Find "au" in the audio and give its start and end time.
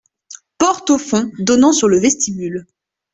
0.89-0.97